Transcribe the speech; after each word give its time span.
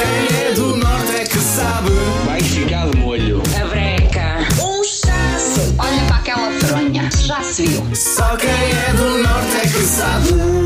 Quem 0.00 0.46
é 0.46 0.52
do 0.52 0.76
norte 0.76 1.14
é 1.14 1.24
que 1.24 1.38
sabe. 1.38 1.90
Vai 2.24 2.40
ficar 2.40 2.88
de 2.88 2.96
molho. 2.96 3.42
A 3.60 3.66
breca. 3.66 4.38
Um 4.64 4.82
chasso. 4.82 5.74
Olha 5.78 6.04
para 6.06 6.16
aquela 6.16 6.52
fronha. 6.52 7.10
Já 7.18 7.42
se 7.42 7.66
viu. 7.66 7.94
Só 7.94 8.34
quem 8.36 8.48
é 8.48 8.92
do 8.94 9.18
norte 9.22 9.56
é 9.56 9.60
que 9.60 9.84
sabe. 9.84 10.59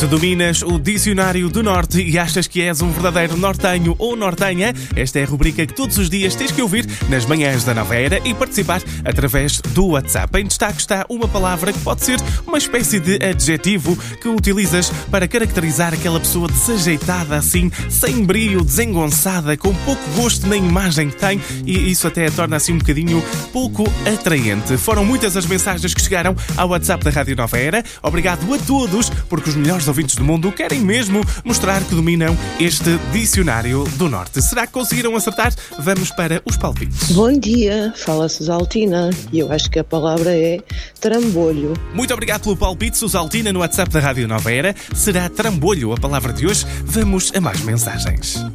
Se 0.00 0.06
dominas 0.06 0.62
o 0.62 0.78
Dicionário 0.78 1.50
do 1.50 1.62
Norte 1.62 2.00
e 2.00 2.18
achas 2.18 2.46
que 2.46 2.62
és 2.62 2.80
um 2.80 2.90
verdadeiro 2.90 3.36
nortenho 3.36 3.94
ou 3.98 4.16
nortenha, 4.16 4.72
esta 4.96 5.18
é 5.18 5.24
a 5.24 5.26
rubrica 5.26 5.66
que 5.66 5.74
todos 5.74 5.98
os 5.98 6.08
dias 6.08 6.34
tens 6.34 6.50
que 6.50 6.62
ouvir 6.62 6.88
nas 7.10 7.26
manhãs 7.26 7.64
da 7.64 7.74
nova 7.74 7.94
era 7.94 8.18
e 8.26 8.32
participar 8.32 8.80
através 9.04 9.60
do 9.60 9.88
WhatsApp. 9.88 10.40
Em 10.40 10.46
destaque 10.46 10.80
está 10.80 11.04
uma 11.06 11.28
palavra 11.28 11.70
que 11.70 11.78
pode 11.80 12.02
ser 12.02 12.18
uma 12.46 12.56
espécie 12.56 12.98
de 12.98 13.22
adjetivo 13.22 13.94
que 14.22 14.26
utilizas 14.26 14.88
para 15.10 15.28
caracterizar 15.28 15.92
aquela 15.92 16.18
pessoa 16.18 16.48
desajeitada 16.48 17.36
assim, 17.36 17.70
sem 17.90 18.24
brilho, 18.24 18.64
desengonçada, 18.64 19.54
com 19.54 19.74
pouco 19.84 20.02
gosto 20.16 20.46
na 20.46 20.56
imagem 20.56 21.10
que 21.10 21.16
tem 21.16 21.38
e 21.66 21.90
isso 21.90 22.06
até 22.06 22.26
a 22.26 22.30
torna 22.30 22.56
assim 22.56 22.72
um 22.72 22.78
bocadinho 22.78 23.22
pouco 23.52 23.84
atraente. 24.10 24.78
Foram 24.78 25.04
muitas 25.04 25.36
as 25.36 25.44
mensagens 25.44 25.92
que 25.92 26.00
chegaram 26.00 26.34
ao 26.56 26.70
WhatsApp 26.70 27.04
da 27.04 27.10
Rádio 27.10 27.36
Nova 27.36 27.58
Era. 27.58 27.84
Obrigado 28.02 28.54
a 28.54 28.58
todos, 28.60 29.10
porque 29.28 29.50
os 29.50 29.56
melhores 29.56 29.89
ouvintes 29.90 30.14
do 30.14 30.24
mundo 30.24 30.52
querem 30.52 30.80
mesmo 30.80 31.20
mostrar 31.44 31.82
que 31.82 31.96
dominam 31.96 32.36
este 32.60 32.96
dicionário 33.12 33.82
do 33.96 34.08
Norte. 34.08 34.40
Será 34.40 34.64
que 34.64 34.72
conseguiram 34.72 35.16
acertar? 35.16 35.52
Vamos 35.80 36.10
para 36.10 36.40
os 36.44 36.56
palpites. 36.56 37.10
Bom 37.10 37.32
dia, 37.36 37.92
fala 37.96 38.28
Susaltina 38.28 39.10
e 39.32 39.40
eu 39.40 39.50
acho 39.50 39.68
que 39.68 39.80
a 39.80 39.84
palavra 39.84 40.30
é 40.30 40.60
trambolho. 41.00 41.74
Muito 41.92 42.14
obrigado 42.14 42.42
pelo 42.42 42.56
palpite, 42.56 42.96
Susaltina, 42.96 43.52
no 43.52 43.60
WhatsApp 43.60 43.90
da 43.90 43.98
Rádio 43.98 44.28
Nova 44.28 44.52
Era. 44.52 44.76
Será 44.94 45.28
trambolho 45.28 45.92
a 45.92 45.96
palavra 45.96 46.32
de 46.32 46.46
hoje? 46.46 46.64
Vamos 46.84 47.32
a 47.34 47.40
mais 47.40 47.60
mensagens. 47.62 48.46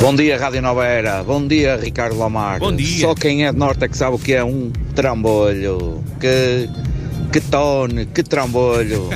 Bom 0.00 0.14
dia, 0.14 0.36
Rádio 0.36 0.60
Nova 0.60 0.84
Era. 0.84 1.22
Bom 1.22 1.46
dia, 1.46 1.76
Ricardo 1.76 2.18
Lamar. 2.18 2.58
Bom 2.58 2.74
dia. 2.74 3.06
Só 3.06 3.14
quem 3.14 3.46
é 3.46 3.52
de 3.52 3.58
Norte 3.58 3.84
é 3.84 3.88
que 3.88 3.96
sabe 3.96 4.16
o 4.16 4.18
que 4.18 4.32
é 4.32 4.44
um 4.44 4.72
trambolho. 4.92 6.02
Que, 6.18 6.68
que 7.36 7.40
tone, 7.42 8.06
que 8.06 8.22
trambolho. 8.22 9.10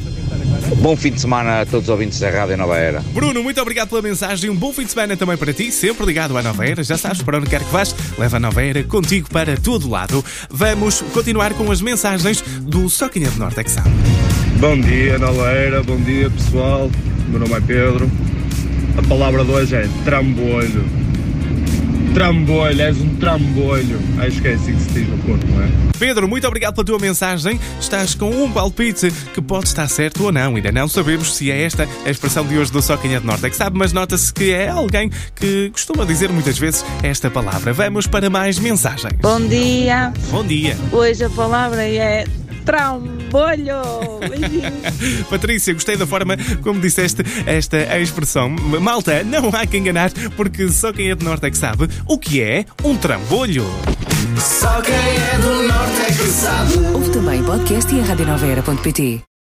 Bom 0.80 0.96
fim 0.96 1.10
de 1.10 1.20
semana 1.20 1.60
a 1.60 1.66
todos 1.66 1.84
os 1.84 1.88
ouvintes 1.90 2.18
da 2.18 2.30
Rádio 2.30 2.56
Nova 2.56 2.78
Era. 2.78 3.00
Bruno, 3.12 3.42
muito 3.42 3.60
obrigado 3.60 3.90
pela 3.90 4.00
mensagem. 4.00 4.48
Um 4.48 4.56
bom 4.56 4.72
fim 4.72 4.84
de 4.84 4.92
semana 4.92 5.14
também 5.14 5.36
para 5.36 5.52
ti, 5.52 5.70
sempre 5.70 6.06
ligado 6.06 6.36
à 6.38 6.42
Nova 6.42 6.66
Era. 6.66 6.82
Já 6.82 6.96
sabes, 6.96 7.20
para 7.20 7.36
onde 7.36 7.46
quer 7.48 7.62
que 7.62 7.70
vás, 7.70 7.94
leva 8.18 8.38
a 8.38 8.40
Nova 8.40 8.62
Era 8.62 8.82
contigo 8.82 9.28
para 9.28 9.58
todo 9.58 9.90
lado. 9.90 10.24
Vamos 10.48 11.02
continuar 11.12 11.52
com 11.52 11.70
as 11.70 11.82
mensagens 11.82 12.40
do 12.62 12.86
é 12.86 13.18
de 13.18 13.38
Norte 13.38 13.60
é 13.60 13.64
que 13.64 13.70
sabe. 13.70 13.90
Bom 14.58 14.80
dia, 14.80 15.18
Nova 15.18 15.50
Era, 15.50 15.82
bom 15.82 16.00
dia 16.00 16.30
pessoal. 16.30 16.90
Meu 17.28 17.40
nome 17.40 17.52
é 17.52 17.60
Pedro. 17.60 18.10
A 18.96 19.02
palavra 19.06 19.44
de 19.44 19.50
hoje 19.50 19.76
é 19.76 19.88
trambolho. 20.04 21.03
Trambolho, 22.14 22.80
és 22.80 22.96
um 23.00 23.16
trambolho. 23.16 23.98
Acho 24.24 24.40
que 24.40 24.46
é 24.46 24.54
assim 24.54 24.72
que 24.72 24.80
se 24.82 24.88
diz 24.90 25.08
no 25.08 25.18
corpo, 25.18 25.44
não 25.48 25.64
é? 25.64 25.68
Pedro, 25.98 26.28
muito 26.28 26.46
obrigado 26.46 26.72
pela 26.74 26.84
tua 26.84 26.98
mensagem. 27.00 27.58
Estás 27.80 28.14
com 28.14 28.30
um 28.30 28.52
palpite 28.52 29.10
que 29.34 29.42
pode 29.42 29.66
estar 29.66 29.88
certo 29.88 30.22
ou 30.24 30.30
não. 30.30 30.54
Ainda 30.54 30.70
não 30.70 30.86
sabemos 30.86 31.34
se 31.34 31.50
é 31.50 31.62
esta 31.62 31.88
a 32.06 32.10
expressão 32.10 32.46
de 32.46 32.56
hoje 32.56 32.70
do 32.70 32.80
Só 32.80 32.96
Quem 32.96 33.16
é 33.16 33.20
de 33.20 33.26
Norte 33.26 33.44
é 33.46 33.50
que 33.50 33.56
sabe, 33.56 33.76
mas 33.76 33.92
nota-se 33.92 34.32
que 34.32 34.52
é 34.52 34.68
alguém 34.68 35.10
que 35.34 35.70
costuma 35.70 36.04
dizer 36.04 36.30
muitas 36.30 36.56
vezes 36.56 36.84
esta 37.02 37.28
palavra. 37.28 37.72
Vamos 37.72 38.06
para 38.06 38.30
mais 38.30 38.60
mensagens. 38.60 39.14
Bom 39.20 39.40
dia, 39.40 40.12
Bom 40.30 40.44
dia. 40.44 40.76
hoje 40.92 41.24
a 41.24 41.30
palavra 41.30 41.82
é 41.82 42.24
Beijinhos. 44.20 45.26
Patrícia, 45.30 45.74
gostei 45.74 45.96
da 45.96 46.06
forma 46.06 46.36
como 46.62 46.80
disseste 46.80 47.22
esta 47.46 47.98
expressão. 47.98 48.48
Malta, 48.48 49.24
não 49.24 49.48
há 49.48 49.66
que 49.66 49.76
enganar, 49.76 50.10
porque 50.36 50.68
só 50.68 50.92
quem 50.92 51.10
é 51.10 51.14
de 51.14 51.24
Norte 51.24 51.46
é 51.46 51.50
que 51.50 51.58
sabe 51.58 51.88
o 52.06 52.18
que 52.18 52.40
é 52.40 52.64
um 52.84 52.96
trambolho. 52.96 53.64
Só 54.38 54.80
quem 54.80 54.94
é 54.94 55.38
do 55.38 55.68
norte 55.68 56.00
é 56.02 56.06
que 56.06 56.28
sabe. 56.28 56.78
Ouve 56.94 57.10
também 57.10 57.42
podcast 57.44 57.94
e 57.94 58.00
a 58.00 58.04
radionoveira.pt 58.04 59.33